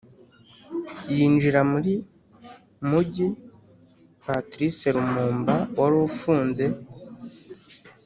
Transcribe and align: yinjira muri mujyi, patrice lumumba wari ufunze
yinjira 1.15 1.59
muri 1.71 1.93
mujyi, 2.89 3.27
patrice 4.25 4.87
lumumba 4.95 5.55
wari 5.79 5.95
ufunze 6.07 6.65